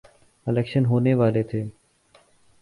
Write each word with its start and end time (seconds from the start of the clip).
election 0.47 0.85
ہونے 0.85 1.13
والے 1.13 1.43
تھے 1.43 1.63